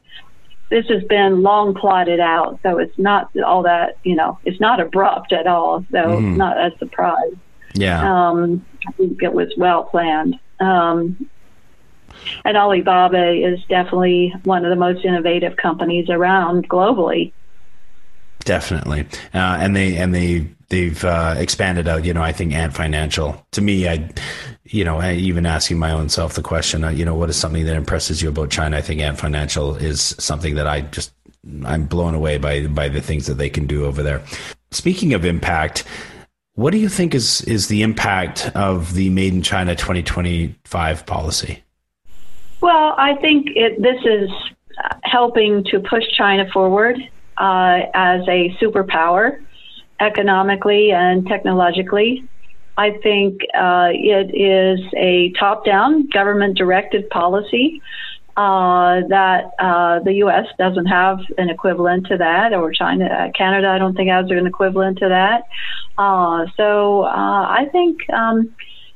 this 0.71 0.87
has 0.89 1.03
been 1.05 1.43
long 1.43 1.75
plotted 1.75 2.21
out, 2.21 2.59
so 2.63 2.79
it's 2.79 2.99
not 2.99 3.31
all 3.39 3.63
that 3.63 3.99
you 4.03 4.15
know. 4.15 4.39
It's 4.45 4.61
not 4.61 4.81
abrupt 4.81 5.33
at 5.33 5.47
all, 5.47 5.85
so 5.91 5.99
mm. 5.99 6.37
not 6.37 6.57
a 6.57 6.77
surprise. 6.79 7.35
Yeah, 7.75 8.31
um, 8.31 8.65
I 8.87 8.93
think 8.93 9.23
it 9.23 9.33
was 9.33 9.53
well 9.57 9.85
planned. 9.85 10.39
Um, 10.61 11.29
and 12.45 12.57
Alibaba 12.57 13.33
is 13.33 13.61
definitely 13.69 14.35
one 14.45 14.65
of 14.65 14.71
the 14.71 14.77
most 14.77 15.05
innovative 15.05 15.57
companies 15.57 16.09
around 16.09 16.69
globally. 16.69 17.33
Definitely, 18.45 19.07
uh, 19.33 19.59
and 19.61 19.75
they 19.75 19.97
and 19.97 20.15
they 20.15 20.47
they've 20.69 21.03
uh, 21.05 21.35
expanded 21.39 21.89
out. 21.89 22.05
You 22.05 22.13
know, 22.13 22.23
I 22.23 22.33
think 22.33 22.53
Ant 22.53 22.75
Financial. 22.75 23.45
To 23.53 23.63
me, 23.63 23.89
I, 23.89 24.11
you 24.65 24.85
know, 24.85 25.03
even 25.03 25.47
asking 25.47 25.79
my 25.79 25.91
own 25.91 26.09
self 26.09 26.35
the 26.35 26.43
question, 26.43 26.85
uh, 26.85 26.91
you 26.91 27.05
know, 27.05 27.15
what 27.15 27.31
is 27.31 27.37
something 27.37 27.65
that 27.65 27.77
impresses 27.77 28.23
you 28.23 28.29
about 28.29 28.51
China? 28.51 28.77
I 28.77 28.83
think 28.83 29.01
Ant 29.01 29.19
Financial 29.19 29.77
is 29.77 30.15
something 30.19 30.57
that 30.57 30.67
I 30.67 30.83
just 30.83 31.13
I'm 31.65 31.87
blown 31.87 32.15
away 32.15 32.39
by 32.39 32.67
by 32.67 32.89
the 32.89 33.01
things 33.01 33.27
that 33.27 33.35
they 33.35 33.49
can 33.49 33.67
do 33.67 33.87
over 33.87 34.03
there. 34.03 34.23
Speaking 34.71 35.15
of 35.15 35.25
impact, 35.25 35.85
what 36.55 36.73
do 36.73 36.79
you 36.79 36.89
think 36.89 37.15
is 37.15 37.41
is 37.43 37.69
the 37.69 37.83
impact 37.83 38.51
of 38.55 38.95
the 38.95 39.11
Made 39.11 39.33
in 39.33 39.43
China 39.43 39.75
2025 39.75 41.07
policy? 41.07 41.63
Well, 42.61 42.95
I 42.97 43.15
think 43.17 43.49
it, 43.55 43.81
this 43.81 44.01
is 44.05 44.31
helping 45.03 45.65
to 45.65 45.81
push 45.81 46.05
China 46.17 46.47
forward 46.53 46.99
uh, 47.37 47.81
as 47.95 48.23
a 48.29 48.57
superpower 48.61 49.39
economically 50.01 50.93
and 50.93 51.27
technologically. 51.27 52.25
I 52.77 52.99
think 53.03 53.41
uh, 53.57 53.91
it 53.93 54.35
is 54.35 54.81
a 54.97 55.33
top 55.39 55.65
down 55.65 56.09
government 56.09 56.59
directed 56.59 57.09
policy 57.11 57.81
uh, 58.37 59.03
that 59.09 59.53
uh, 59.61 60.01
the 60.01 60.15
U.S. 60.15 60.47
doesn't 60.59 60.87
have 60.87 61.21
an 61.39 61.51
equivalent 61.51 62.09
to 62.09 62.17
that, 62.17 62.53
or 62.53 62.73
China, 62.73 63.05
uh, 63.05 63.31
Canada, 63.31 63.69
I 63.69 63.79
don't 63.79 63.95
think 63.95 64.11
has 64.11 64.29
an 64.29 64.47
equivalent 64.47 64.99
to 64.99 65.09
that. 65.09 65.45
Uh, 65.97 66.47
so 66.57 67.05
uh, 67.05 67.09
I 67.49 67.69
think 67.71 68.11
um, 68.11 68.53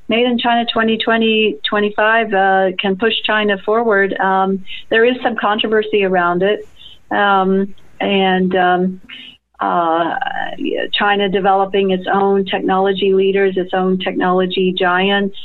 Made 0.08 0.24
in 0.24 0.38
China 0.38 0.64
2020 0.64 1.58
25 1.68 2.32
uh, 2.32 2.70
can 2.78 2.96
push 2.96 3.12
China 3.24 3.58
forward. 3.58 4.14
Um, 4.14 4.64
there 4.88 5.04
is 5.04 5.16
some 5.22 5.36
controversy 5.36 6.02
around 6.02 6.42
it, 6.42 6.66
um, 7.10 7.74
and 8.00 8.54
um, 8.54 9.00
China 10.92 11.28
developing 11.28 11.90
its 11.90 12.06
own 12.12 12.44
technology 12.44 13.12
leaders, 13.14 13.56
its 13.56 13.74
own 13.74 13.98
technology 13.98 14.72
giants 14.76 15.36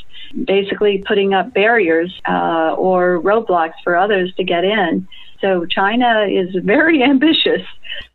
basically 0.44 1.02
putting 1.06 1.34
up 1.34 1.52
barriers 1.52 2.12
uh, 2.28 2.74
or 2.76 3.20
roadblocks 3.20 3.74
for 3.82 3.96
others 3.96 4.32
to 4.36 4.44
get 4.44 4.64
in. 4.64 5.06
So 5.40 5.66
China 5.66 6.26
is 6.28 6.54
very 6.64 7.02
ambitious. 7.10 7.62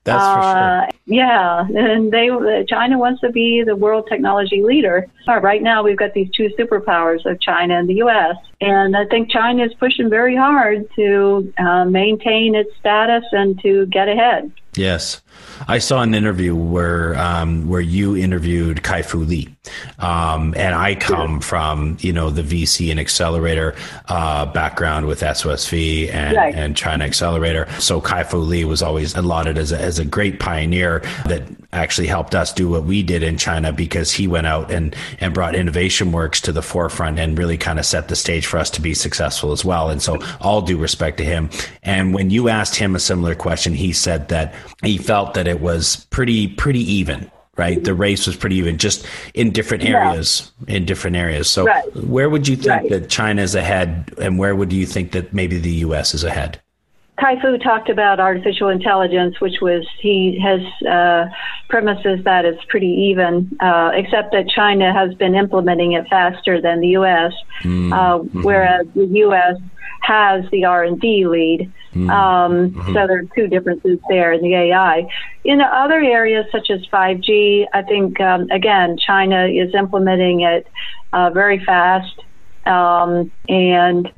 That's 0.04 0.26
for 0.26 0.42
sure. 0.42 0.82
Uh, 0.82 0.88
yeah, 1.06 1.66
and 1.68 2.12
they 2.12 2.30
China 2.68 2.98
wants 2.98 3.22
to 3.22 3.32
be 3.32 3.64
the 3.64 3.76
world 3.76 4.08
technology 4.10 4.64
leader. 4.64 5.08
Uh, 5.28 5.40
right 5.40 5.62
now, 5.62 5.84
we've 5.84 5.98
got 5.98 6.14
these 6.14 6.30
two 6.32 6.50
superpowers 6.58 7.26
of 7.26 7.40
China 7.40 7.78
and 7.78 7.88
the 7.88 7.96
U.S. 7.96 8.36
And 8.62 8.98
I 8.98 9.06
think 9.06 9.30
China 9.30 9.64
is 9.64 9.74
pushing 9.76 10.10
very 10.10 10.36
hard 10.36 10.90
to 10.96 11.54
uh, 11.58 11.86
maintain 11.86 12.56
its 12.56 12.72
status 12.80 13.24
and 13.32 13.62
to 13.62 13.86
get 13.88 14.10
ahead. 14.10 14.52
Yes. 14.80 15.22
I 15.68 15.80
saw 15.80 16.02
an 16.02 16.14
interview 16.14 16.56
where 16.56 17.18
um, 17.20 17.68
where 17.68 17.82
you 17.82 18.16
interviewed 18.16 18.84
Kai 18.84 19.02
Fu 19.02 19.20
Lee, 19.20 19.54
um, 20.00 20.54
and 20.56 20.74
I 20.74 20.96
come 20.96 21.42
from 21.42 21.98
you 22.00 22.14
know 22.14 22.30
the 22.30 22.44
VC 22.44 22.92
and 22.92 23.00
accelerator 23.00 23.76
uh, 24.08 24.46
background 24.46 25.08
with 25.08 25.22
SOSV 25.22 26.14
and, 26.14 26.38
right. 26.38 26.56
and 26.56 26.78
China 26.78 27.04
Accelerator. 27.04 27.70
So 27.80 28.00
Kai 28.00 28.24
Fu 28.24 28.38
Lee 28.38 28.64
was 28.64 28.82
always 28.82 29.18
lauded 29.18 29.58
as 29.58 29.72
a, 29.72 29.80
as 29.80 30.00
a 30.00 30.06
great 30.06 30.40
pioneer 30.40 31.00
that 31.26 31.44
actually 31.72 32.08
helped 32.08 32.34
us 32.34 32.52
do 32.54 32.70
what 32.70 32.86
we 32.86 33.04
did 33.04 33.22
in 33.22 33.38
China 33.38 33.72
because 33.74 34.12
he 34.12 34.28
went 34.28 34.48
out 34.48 34.72
and 34.72 34.96
and 35.20 35.34
brought 35.34 35.56
Innovation 35.56 36.12
Works 36.12 36.42
to 36.42 36.52
the 36.52 36.62
forefront 36.62 37.20
and 37.20 37.38
really 37.38 37.58
kind 37.58 37.80
of 37.80 37.86
set 37.86 38.08
the 38.08 38.16
stage 38.16 38.46
for 38.46 38.58
us 38.58 38.70
to 38.72 38.82
be 38.82 38.94
successful 38.94 39.52
as 39.52 39.66
well. 39.66 39.90
And 39.90 40.02
so 40.02 40.20
all 40.40 40.62
due 40.62 40.78
respect 40.78 41.18
to 41.18 41.26
him. 41.26 41.50
And 41.84 42.14
when 42.14 42.30
you 42.30 42.50
asked 42.50 42.76
him 42.76 42.96
a 42.96 43.00
similar 43.00 43.36
question, 43.36 43.74
he 43.74 43.92
said 43.94 44.30
that 44.30 44.54
he 44.84 44.98
felt 44.98 45.34
that 45.34 45.48
it 45.48 45.62
was 45.62 46.08
pretty 46.10 46.48
pretty 46.48 46.80
even 46.80 47.30
right 47.58 47.84
the 47.84 47.94
race 47.94 48.26
was 48.26 48.36
pretty 48.36 48.56
even 48.56 48.78
just 48.78 49.06
in 49.34 49.52
different 49.52 49.84
areas 49.84 50.52
yeah. 50.68 50.76
in 50.76 50.86
different 50.86 51.16
areas 51.16 51.50
so 51.50 51.66
right. 51.66 51.96
where 51.96 52.30
would 52.30 52.48
you 52.48 52.56
think 52.56 52.70
right. 52.70 52.90
that 52.90 53.10
china 53.10 53.42
is 53.42 53.56
ahead 53.56 54.14
and 54.20 54.40
where 54.40 54.56
would 54.56 54.72
you 54.72 54.86
think 54.86 55.12
that 55.12 55.34
maybe 55.34 55.58
the 55.58 55.72
us 55.72 56.14
is 56.14 56.24
ahead 56.24 56.62
Kai 57.20 57.40
Fu 57.42 57.58
talked 57.58 57.90
about 57.90 58.20
artificial 58.20 58.70
intelligence, 58.70 59.40
which 59.42 59.60
was 59.62 59.86
he 60.00 60.40
has 60.40 60.62
uh, 60.86 61.26
premises 61.68 62.24
that 62.24 62.46
it's 62.46 62.64
pretty 62.66 62.88
even, 62.88 63.58
uh, 63.60 63.92
except 63.94 64.32
that 64.32 64.48
China 64.48 64.94
has 64.94 65.14
been 65.16 65.36
implementing 65.36 65.94
it 65.94 66.08
faster 66.08 66.62
than 66.62 66.80
the 66.80 66.90
U.S., 66.90 67.34
mm. 67.64 67.92
uh, 67.92 68.20
mm-hmm. 68.20 68.44
whereas 68.44 68.88
the 68.96 69.06
U.S. 69.06 69.58
has 70.02 70.46
the 70.52 70.66
R 70.66 70.84
and 70.84 71.00
D 71.00 71.28
lead. 71.28 71.72
Mm-hmm. 71.92 72.10
Um, 72.10 72.72
mm-hmm. 72.72 72.88
So 72.88 72.94
there 72.94 73.20
are 73.20 73.28
two 73.36 73.48
differences 73.48 74.00
there 74.10 74.32
in 74.34 74.42
the 74.42 74.54
AI. 74.56 75.08
In 75.44 75.62
other 75.62 76.00
areas 76.00 76.46
such 76.52 76.70
as 76.70 76.86
5G, 76.88 77.66
I 77.74 77.82
think 77.84 78.20
um, 78.22 78.50
again 78.52 78.98
China 78.98 79.48
is 79.48 79.74
implementing 79.74 80.42
it 80.42 80.68
uh, 81.14 81.30
very 81.32 81.64
fast, 81.64 82.20
um, 82.66 83.32
and 83.48 84.12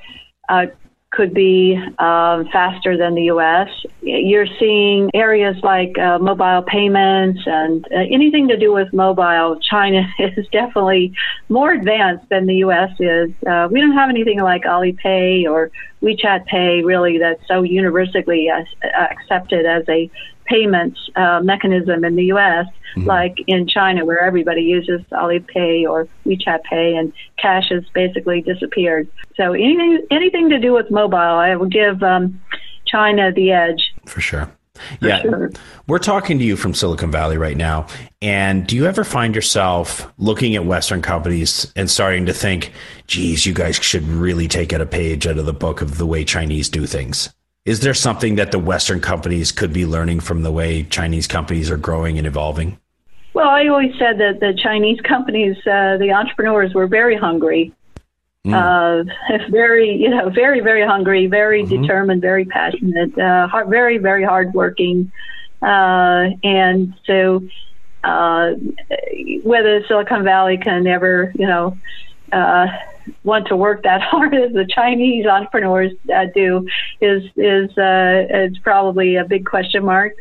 uh, 0.50 0.66
could 1.12 1.34
be 1.34 1.78
uh, 2.00 2.44
faster 2.52 2.98
than 2.98 3.16
the 3.16 3.24
U.S. 3.24 3.70
You're 4.02 4.48
seeing 4.60 5.10
areas 5.14 5.58
like 5.62 5.98
uh, 5.98 6.20
mobile 6.20 6.64
payments 6.64 7.42
and 7.46 7.86
uh, 7.92 7.98
anything 8.10 8.48
to 8.48 8.58
do 8.58 8.72
with 8.72 8.92
mobile. 8.94 9.60
China 9.60 10.08
is 10.20 10.48
definitely 10.52 11.14
more 11.50 11.74
advanced 11.74 12.28
than 12.30 12.46
the 12.46 12.56
U.S. 12.56 12.92
is. 13.00 13.32
Uh, 13.46 13.68
we 13.70 13.82
don't 13.82 13.94
have 13.94 14.10
anything 14.10 14.40
like 14.40 14.64
Alipay 14.64 15.46
or 15.46 15.70
WeChat 16.02 16.46
Pay, 16.46 16.82
really, 16.84 17.18
that's 17.18 17.46
so 17.48 17.62
universally 17.62 18.50
uh, 18.50 18.64
accepted 18.90 19.66
as 19.66 19.84
a 19.88 20.10
payments 20.46 21.00
uh, 21.16 21.40
mechanism 21.42 22.04
in 22.04 22.16
the 22.16 22.26
U.S., 22.26 22.66
mm-hmm. 22.96 23.08
like 23.08 23.38
in 23.48 23.68
China, 23.68 24.06
where 24.06 24.20
everybody 24.20 24.64
uses 24.64 25.02
Alipay 25.12 25.90
or 25.90 26.08
WeChat 26.26 26.64
Pay, 26.64 26.96
and 26.96 27.14
cash 27.38 27.70
has 27.70 27.84
basically 27.94 28.42
disappeared. 28.42 29.08
So 29.38 29.54
anything 29.54 30.06
anything 30.12 30.50
to 30.50 30.60
do 30.60 30.74
with 30.74 30.90
mobile, 30.92 31.18
I 31.18 31.56
will 31.56 31.70
give 31.70 32.02
um, 32.04 32.42
China 32.86 33.32
the 33.32 33.52
edge. 33.52 33.94
For 34.06 34.22
sure. 34.22 34.52
Yeah, 35.02 35.22
sure. 35.22 35.52
we're 35.88 36.00
talking 36.00 36.40
to 36.40 36.46
you 36.46 36.56
from 36.56 36.74
Silicon 36.74 37.12
Valley 37.12 37.38
right 37.38 37.58
now. 37.58 37.88
And 38.22 38.68
do 38.68 38.76
you 38.76 38.86
ever 38.86 39.04
find 39.04 39.36
yourself 39.36 40.12
looking 40.18 40.56
at 40.56 40.66
Western 40.66 41.02
companies 41.02 41.72
and 41.76 41.90
starting 41.90 42.26
to 42.28 42.34
think, 42.34 42.72
geez, 43.08 43.46
you 43.46 43.54
guys 43.54 43.76
should 43.78 44.04
really 44.04 44.48
take 44.48 44.74
out 44.74 44.82
a 44.82 44.86
page 44.86 45.28
out 45.28 45.38
of 45.38 45.46
the 45.46 45.54
book 45.54 45.82
of 45.82 45.98
the 45.98 46.06
way 46.06 46.24
Chinese 46.24 46.70
do 46.70 46.86
things? 46.86 47.34
Is 47.66 47.82
there 47.82 47.94
something 47.94 48.36
that 48.36 48.52
the 48.52 48.60
Western 48.60 49.02
companies 49.02 49.52
could 49.52 49.72
be 49.72 49.86
learning 49.86 50.22
from 50.22 50.42
the 50.42 50.52
way 50.52 50.84
Chinese 50.84 51.28
companies 51.28 51.70
are 51.70 51.78
growing 51.78 52.18
and 52.18 52.26
evolving? 52.26 52.80
Well, 53.34 53.50
I 53.50 53.68
always 53.68 53.92
said 53.98 54.18
that 54.20 54.40
the 54.40 54.58
Chinese 54.62 55.00
companies, 55.02 55.56
uh, 55.60 55.98
the 55.98 56.12
entrepreneurs 56.12 56.74
were 56.74 56.88
very 56.88 57.16
hungry, 57.16 57.72
mm. 58.46 58.54
uh, 58.54 59.04
very, 59.50 59.96
you 59.96 60.10
know, 60.10 60.30
very, 60.30 60.60
very 60.62 60.86
hungry, 60.86 61.28
very 61.28 61.64
mm-hmm. 61.64 61.82
determined, 61.82 62.22
very 62.22 62.46
passionate, 62.46 63.18
uh, 63.18 63.48
hard, 63.48 63.70
very, 63.70 63.98
very 63.98 64.24
hardworking. 64.24 65.12
Uh, 65.62 66.30
and 66.44 66.94
so, 67.06 67.44
uh, 68.04 68.54
whether 69.44 69.86
Silicon 69.88 70.24
Valley 70.24 70.58
can 70.58 70.88
ever, 70.88 71.32
you 71.36 71.46
know, 71.46 71.78
uh, 72.32 72.68
want 73.24 73.48
to 73.48 73.56
work 73.56 73.84
that 73.84 74.02
hard 74.12 74.34
as 74.34 74.54
the 74.54 74.66
Chinese 74.66 75.26
entrepreneurs 75.26 75.92
uh, 76.14 76.26
do 76.34 76.68
is 77.00 77.24
is 77.36 77.78
uh, 77.78 78.26
is 78.30 78.58
probably 78.60 79.16
a 79.16 79.26
big 79.26 79.46
question 79.46 79.86
mark. 79.86 80.14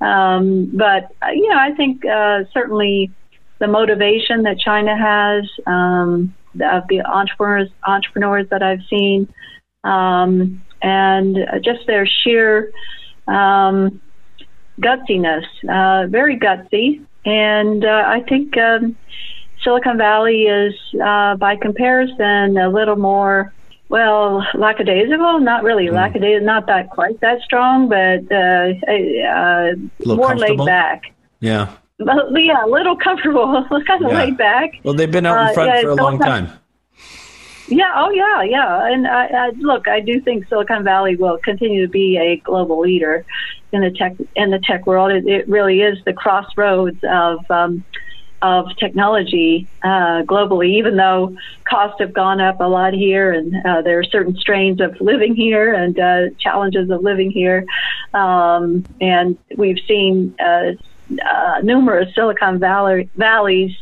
Um, 0.00 0.70
but 0.74 1.10
uh, 1.22 1.30
you 1.30 1.48
know, 1.48 1.58
I 1.58 1.72
think 1.72 2.04
uh, 2.04 2.44
certainly 2.52 3.10
the 3.58 3.66
motivation 3.66 4.42
that 4.42 4.58
China 4.58 4.96
has 4.96 5.48
um, 5.66 6.34
of 6.60 6.84
the 6.88 7.02
entrepreneurs 7.02 7.70
entrepreneurs 7.86 8.48
that 8.50 8.62
I've 8.62 8.82
seen, 8.88 9.32
um, 9.82 10.62
and 10.82 11.36
just 11.62 11.86
their 11.86 12.06
sheer 12.06 12.72
um, 13.26 14.00
gutsiness, 14.80 15.44
uh, 15.68 16.06
very 16.08 16.38
gutsy, 16.38 17.04
and 17.24 17.84
uh, 17.84 18.04
I 18.06 18.20
think. 18.28 18.56
Um, 18.56 18.96
Silicon 19.62 19.96
Valley 19.96 20.42
is, 20.42 20.74
uh, 21.02 21.36
by 21.36 21.56
comparison, 21.56 22.58
a 22.58 22.68
little 22.68 22.96
more 22.96 23.50
well, 23.88 24.44
lackadaisical, 24.54 25.40
not 25.40 25.62
really. 25.62 25.86
Mm. 25.86 25.92
Lackadaisical, 25.92 26.46
not 26.46 26.66
that 26.66 26.90
quite 26.90 27.20
that 27.20 27.40
strong, 27.42 27.88
but 27.88 28.30
uh, 28.34 28.72
uh, 28.90 29.72
more 30.04 30.34
laid 30.36 30.58
back. 30.64 31.14
Yeah. 31.40 31.72
But, 31.98 32.32
yeah, 32.34 32.64
a 32.64 32.66
little 32.66 32.96
comfortable, 32.96 33.64
kind 33.86 34.04
of 34.04 34.10
yeah. 34.10 34.18
laid 34.18 34.36
back. 34.36 34.72
Well, 34.82 34.94
they've 34.94 35.10
been 35.10 35.26
out 35.26 35.40
in 35.40 35.48
uh, 35.48 35.52
front 35.52 35.70
uh, 35.70 35.74
yeah, 35.74 35.80
for 35.82 35.90
a 35.90 35.94
long 35.94 36.18
time. 36.18 36.48
Yeah. 37.68 37.92
Oh, 37.94 38.10
yeah. 38.10 38.42
Yeah. 38.42 38.92
And 38.92 39.06
I, 39.06 39.26
I, 39.26 39.50
look, 39.56 39.88
I 39.88 40.00
do 40.00 40.20
think 40.20 40.48
Silicon 40.48 40.84
Valley 40.84 41.16
will 41.16 41.38
continue 41.38 41.86
to 41.86 41.90
be 41.90 42.18
a 42.18 42.36
global 42.36 42.80
leader 42.80 43.24
in 43.72 43.80
the 43.80 43.90
tech 43.90 44.16
in 44.36 44.50
the 44.50 44.58
tech 44.58 44.86
world. 44.86 45.12
It, 45.12 45.26
it 45.26 45.48
really 45.48 45.80
is 45.80 45.98
the 46.04 46.12
crossroads 46.12 46.98
of 47.04 47.50
um, 47.50 47.84
of 48.42 48.66
technology 48.76 49.66
uh, 49.82 50.22
globally, 50.24 50.76
even 50.76 50.96
though 50.96 51.34
costs 51.64 51.96
have 52.00 52.12
gone 52.12 52.42
up 52.42 52.60
a 52.60 52.64
lot 52.64 52.92
here 52.92 53.32
and 53.32 53.54
uh, 53.64 53.80
there 53.80 53.98
are 53.98 54.04
certain 54.04 54.36
strains 54.36 54.82
of 54.82 55.00
living 55.00 55.34
here 55.34 55.72
and 55.72 55.98
uh, 55.98 56.28
challenges 56.38 56.90
of 56.90 57.02
living 57.02 57.30
here. 57.30 57.64
Um, 58.12 58.84
and 59.00 59.38
we've 59.56 59.78
seen 59.88 60.34
uh, 61.10 61.60
numerous 61.62 62.14
Silicon 62.14 62.58
Valley, 62.58 63.08
valleys 63.16 63.76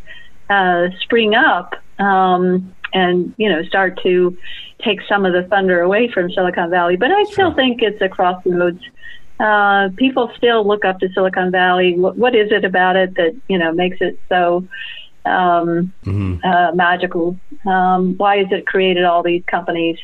uh, 0.50 0.88
spring 1.00 1.35
up 1.35 1.75
um, 1.99 2.75
and, 2.93 3.35
you 3.37 3.49
know, 3.49 3.62
start 3.64 4.00
to 4.02 4.37
take 4.85 5.00
some 5.09 5.25
of 5.25 5.33
the 5.33 5.45
thunder 5.45 5.81
away 5.81 6.09
from 6.09 6.31
Silicon 6.31 6.71
Valley. 6.71 6.97
But 6.97 7.12
I 7.12 7.25
still 7.25 7.55
think 7.55 7.83
it's 7.83 8.00
a 8.02 8.09
crossroads 8.09 8.83
uh, 9.43 9.88
people 9.97 10.31
still 10.37 10.67
look 10.67 10.85
up 10.85 11.00
to 11.00 11.09
Silicon 11.12 11.50
Valley. 11.50 11.99
What, 11.99 12.17
what 12.17 12.35
is 12.35 12.52
it 12.52 12.64
about 12.64 12.97
it 12.97 13.14
that 13.17 13.35
you 13.49 13.59
know 13.59 13.73
makes 13.73 13.99
it 14.00 14.19
so 14.29 14.67
um, 15.25 15.93
mm-hmm. 16.05 16.37
uh, 16.45 16.73
magical? 16.73 17.37
Um, 17.67 18.17
why 18.17 18.38
has 18.38 18.47
it 18.52 18.67
created 18.67 19.05
all 19.05 19.23
these 19.23 19.43
companies? 19.47 19.99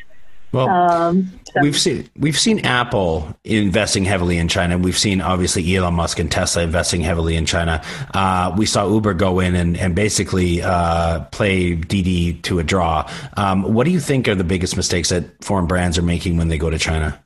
Well, 0.53 0.69
um, 0.69 1.41
so. 1.53 1.61
we've 1.61 1.79
seen 1.79 2.09
we've 2.17 2.39
seen 2.39 2.61
Apple 2.61 3.37
investing 3.45 4.05
heavily 4.05 4.39
in 4.39 4.49
China. 4.49 4.79
We've 4.79 4.97
seen 4.97 5.21
obviously 5.21 5.77
Elon 5.77 5.95
Musk 5.95 6.19
and 6.19 6.31
Tesla 6.31 6.63
investing 6.63 7.03
heavily 7.03 7.37
in 7.37 7.45
China. 7.45 7.83
Uh, 8.15 8.55
we 8.57 8.65
saw 8.65 8.89
Uber 8.89 9.15
go 9.15 9.41
in 9.41 9.55
and, 9.55 9.77
and 9.77 9.95
basically 9.95 10.63
uh, 10.63 11.21
play 11.27 11.75
Didi 11.75 12.35
to 12.35 12.59
a 12.59 12.65
draw. 12.65 13.11
Um, 13.37 13.75
what 13.75 13.85
do 13.85 13.91
you 13.91 14.01
think 14.01 14.27
are 14.29 14.35
the 14.35 14.45
biggest 14.45 14.77
mistakes 14.77 15.11
that 15.11 15.45
foreign 15.45 15.67
brands 15.67 15.99
are 15.99 16.03
making 16.03 16.39
when 16.39 16.49
they 16.49 16.59
go 16.59 16.71
to 16.71 16.79
China? 16.79 17.23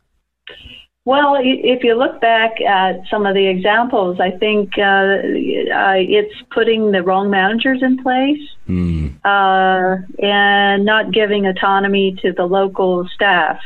Well, 1.04 1.36
if 1.40 1.82
you 1.82 1.96
look 1.96 2.20
back 2.20 2.60
at 2.60 3.08
some 3.10 3.26
of 3.26 3.34
the 3.34 3.48
examples, 3.48 4.20
I 4.20 4.30
think 4.30 4.78
uh, 4.78 4.82
uh, 4.82 5.98
it's 5.98 6.34
putting 6.52 6.92
the 6.92 7.02
wrong 7.02 7.28
managers 7.28 7.82
in 7.82 8.00
place 8.00 8.40
mm. 8.68 9.12
uh, 9.24 10.00
and 10.22 10.84
not 10.84 11.10
giving 11.10 11.46
autonomy 11.46 12.16
to 12.22 12.32
the 12.32 12.44
local 12.44 13.08
staff 13.08 13.60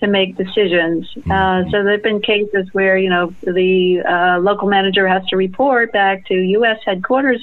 to 0.00 0.08
make 0.08 0.36
decisions. 0.36 1.08
Mm. 1.14 1.70
so 1.70 1.84
there 1.84 1.92
have 1.92 2.02
been 2.02 2.20
cases 2.20 2.66
where 2.72 2.98
you 2.98 3.08
know 3.08 3.32
the 3.42 4.02
uh, 4.02 4.40
local 4.40 4.68
manager 4.68 5.06
has 5.06 5.24
to 5.26 5.36
report 5.36 5.92
back 5.92 6.26
to 6.26 6.34
U.S. 6.34 6.80
headquarters 6.84 7.40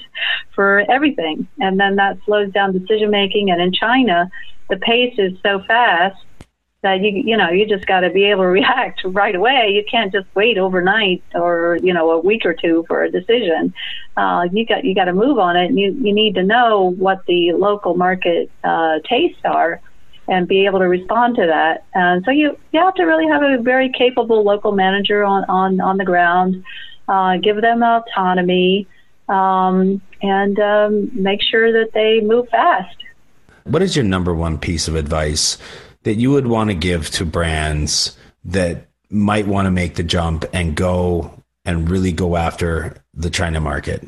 for 0.53 0.83
everything, 0.91 1.47
and 1.57 1.79
then 1.79 1.95
that 1.95 2.17
slows 2.25 2.51
down 2.51 2.77
decision 2.77 3.09
making. 3.09 3.49
And 3.49 3.61
in 3.61 3.71
China, 3.71 4.29
the 4.69 4.75
pace 4.75 5.15
is 5.17 5.37
so 5.41 5.61
fast 5.65 6.17
that 6.81 7.01
you 7.01 7.11
you 7.11 7.37
know 7.37 7.49
you 7.49 7.67
just 7.67 7.85
got 7.85 8.01
to 8.01 8.09
be 8.09 8.25
able 8.25 8.43
to 8.43 8.47
react 8.61 9.01
right 9.05 9.35
away. 9.35 9.71
You 9.73 9.83
can't 9.89 10.11
just 10.11 10.27
wait 10.35 10.57
overnight 10.57 11.23
or 11.33 11.77
you 11.81 11.93
know 11.93 12.11
a 12.11 12.19
week 12.19 12.45
or 12.45 12.53
two 12.53 12.85
for 12.87 13.03
a 13.03 13.11
decision. 13.11 13.73
Uh, 14.17 14.47
you 14.51 14.65
got 14.65 14.83
you 14.83 14.95
got 14.95 15.05
to 15.05 15.13
move 15.13 15.39
on 15.39 15.55
it, 15.55 15.67
and 15.67 15.79
you 15.79 15.91
you 15.93 16.13
need 16.13 16.35
to 16.35 16.43
know 16.43 16.91
what 16.91 17.25
the 17.27 17.53
local 17.53 17.95
market 17.95 18.51
uh, 18.63 18.99
tastes 19.07 19.41
are, 19.45 19.81
and 20.27 20.47
be 20.47 20.65
able 20.65 20.79
to 20.79 20.87
respond 20.87 21.35
to 21.35 21.47
that. 21.47 21.85
And 21.93 22.23
so 22.25 22.31
you 22.31 22.57
you 22.71 22.79
have 22.79 22.95
to 22.95 23.03
really 23.03 23.27
have 23.27 23.43
a 23.43 23.61
very 23.61 23.91
capable 23.91 24.43
local 24.43 24.71
manager 24.71 25.23
on 25.23 25.45
on 25.45 25.79
on 25.79 25.97
the 25.97 26.05
ground. 26.05 26.63
Uh, 27.07 27.37
give 27.37 27.59
them 27.59 27.83
autonomy 27.83 28.87
um, 29.27 30.01
and 30.21 30.59
um, 30.59 31.09
make 31.13 31.41
sure 31.41 31.71
that 31.73 31.91
they 31.93 32.21
move 32.21 32.47
fast. 32.49 32.95
What 33.63 33.81
is 33.81 33.95
your 33.95 34.05
number 34.05 34.33
one 34.33 34.57
piece 34.57 34.87
of 34.87 34.95
advice 34.95 35.57
that 36.03 36.15
you 36.15 36.31
would 36.31 36.47
want 36.47 36.69
to 36.69 36.75
give 36.75 37.09
to 37.11 37.25
brands 37.25 38.17
that 38.45 38.87
might 39.09 39.47
want 39.47 39.65
to 39.65 39.71
make 39.71 39.95
the 39.95 40.03
jump 40.03 40.45
and 40.53 40.75
go 40.75 41.31
and 41.65 41.89
really 41.89 42.11
go 42.11 42.35
after 42.35 43.03
the 43.13 43.29
China 43.29 43.59
market? 43.59 44.07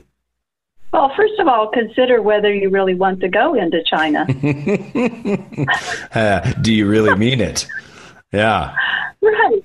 Well, 0.91 1.11
first 1.15 1.39
of 1.39 1.47
all, 1.47 1.69
consider 1.69 2.21
whether 2.21 2.53
you 2.53 2.69
really 2.69 2.93
want 2.93 3.19
to 3.21 3.27
go 3.27 3.55
into 3.55 3.83
China. 3.83 4.27
uh, 6.13 6.51
do 6.61 6.71
you 6.73 6.87
really 6.87 7.15
mean 7.15 7.41
it? 7.41 7.67
Yeah. 8.31 8.75
Right. 9.21 9.63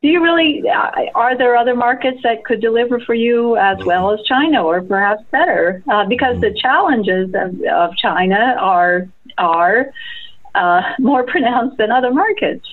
Do 0.00 0.08
you 0.08 0.22
really? 0.22 0.62
Uh, 0.68 0.90
are 1.16 1.36
there 1.36 1.56
other 1.56 1.74
markets 1.74 2.20
that 2.22 2.44
could 2.44 2.60
deliver 2.60 3.00
for 3.00 3.14
you 3.14 3.56
as 3.56 3.78
well 3.84 4.12
as 4.12 4.20
China, 4.28 4.62
or 4.62 4.80
perhaps 4.80 5.24
better? 5.32 5.82
Uh, 5.90 6.06
because 6.06 6.40
the 6.40 6.54
challenges 6.54 7.34
of, 7.34 7.60
of 7.62 7.96
China 7.96 8.56
are 8.60 9.08
are 9.38 9.92
uh, 10.54 10.82
more 10.98 11.24
pronounced 11.24 11.78
than 11.78 11.90
other 11.90 12.12
markets. 12.12 12.66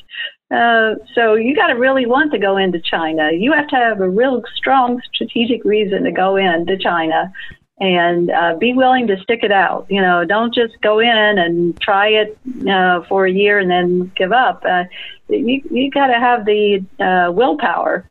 Uh, 0.51 0.95
so 1.15 1.33
you 1.33 1.55
got 1.55 1.67
to 1.67 1.73
really 1.73 2.05
want 2.05 2.31
to 2.31 2.37
go 2.37 2.57
into 2.57 2.79
China. 2.79 3.31
You 3.31 3.51
have 3.53 3.67
to 3.69 3.75
have 3.75 3.99
a 3.99 4.09
real 4.09 4.43
strong 4.55 5.01
strategic 5.13 5.65
reason 5.65 6.03
to 6.03 6.11
go 6.11 6.35
into 6.35 6.77
China 6.77 7.33
and 7.79 8.31
uh, 8.31 8.55
be 8.57 8.73
willing 8.73 9.07
to 9.07 9.17
stick 9.21 9.39
it 9.41 9.51
out. 9.51 9.87
You 9.89 10.01
know, 10.01 10.23
don't 10.23 10.53
just 10.53 10.79
go 10.81 10.99
in 10.99 11.07
and 11.09 11.79
try 11.81 12.09
it 12.09 12.37
uh, 12.69 13.03
for 13.09 13.25
a 13.25 13.31
year 13.31 13.59
and 13.59 13.69
then 13.69 14.11
give 14.15 14.31
up. 14.31 14.63
Uh, 14.67 14.83
you 15.29 15.61
you 15.71 15.89
got 15.89 16.07
to 16.07 16.19
have 16.19 16.45
the 16.45 16.85
uh, 16.99 17.31
willpower. 17.31 18.07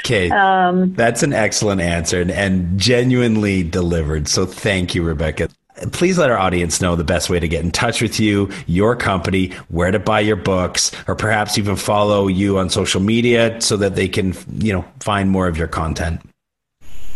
Okay, 0.00 0.30
um, 0.30 0.94
that's 0.94 1.22
an 1.22 1.34
excellent 1.34 1.82
answer 1.82 2.22
and, 2.22 2.30
and 2.30 2.80
genuinely 2.80 3.62
delivered. 3.62 4.26
So 4.26 4.46
thank 4.46 4.94
you, 4.94 5.02
Rebecca 5.02 5.50
please 5.92 6.18
let 6.18 6.30
our 6.30 6.38
audience 6.38 6.80
know 6.80 6.96
the 6.96 7.04
best 7.04 7.30
way 7.30 7.40
to 7.40 7.48
get 7.48 7.64
in 7.64 7.70
touch 7.70 8.02
with 8.02 8.20
you, 8.20 8.50
your 8.66 8.96
company, 8.96 9.48
where 9.68 9.90
to 9.90 9.98
buy 9.98 10.20
your 10.20 10.36
books, 10.36 10.92
or 11.06 11.14
perhaps 11.14 11.58
even 11.58 11.76
follow 11.76 12.26
you 12.26 12.58
on 12.58 12.70
social 12.70 13.00
media 13.00 13.60
so 13.60 13.76
that 13.76 13.94
they 13.94 14.08
can, 14.08 14.34
you 14.58 14.72
know, 14.72 14.84
find 15.00 15.30
more 15.30 15.46
of 15.48 15.56
your 15.56 15.68
content. 15.68 16.20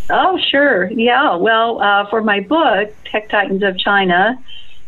Oh, 0.09 0.37
sure. 0.51 0.91
Yeah. 0.91 1.35
Well, 1.35 1.81
uh, 1.81 2.09
for 2.09 2.21
my 2.21 2.41
book, 2.41 2.93
Tech 3.05 3.29
Titans 3.29 3.63
of 3.63 3.77
China, 3.77 4.37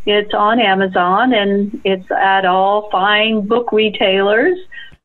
it's 0.05 0.33
on 0.33 0.59
Amazon 0.59 1.33
and 1.33 1.81
it's 1.83 2.09
at 2.11 2.45
all 2.45 2.89
fine 2.91 3.47
book 3.47 3.71
retailers. 3.71 4.57